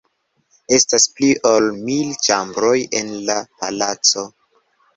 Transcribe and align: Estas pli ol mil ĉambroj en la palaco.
Estas 0.77 1.05
pli 1.17 1.29
ol 1.49 1.67
mil 1.91 2.17
ĉambroj 2.29 2.75
en 3.03 3.15
la 3.31 3.39
palaco. 3.61 4.29